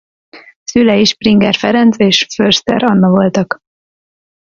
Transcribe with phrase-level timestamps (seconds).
[0.63, 3.57] Szülei Springer Ferenc és Förster Anna voltak.